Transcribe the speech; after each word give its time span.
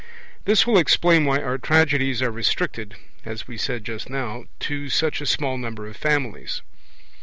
This 0.45 0.65
will 0.65 0.79
explain 0.79 1.25
why 1.25 1.41
our 1.43 1.59
tragedies 1.59 2.23
are 2.23 2.31
restricted 2.31 2.95
(as 3.23 3.47
we 3.47 3.55
said 3.55 3.83
just 3.83 4.09
now) 4.09 4.45
to 4.61 4.89
such 4.89 5.21
a 5.21 5.27
small 5.27 5.59
number 5.59 5.85
of 5.85 5.95
families. 5.95 6.63